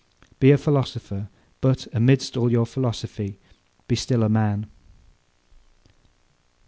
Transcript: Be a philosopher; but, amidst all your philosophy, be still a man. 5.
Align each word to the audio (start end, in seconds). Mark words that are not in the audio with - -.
Be 0.39 0.49
a 0.49 0.57
philosopher; 0.57 1.29
but, 1.61 1.85
amidst 1.93 2.35
all 2.35 2.51
your 2.51 2.65
philosophy, 2.65 3.37
be 3.87 3.95
still 3.95 4.23
a 4.23 4.29
man. 4.29 4.63
5. 4.63 4.71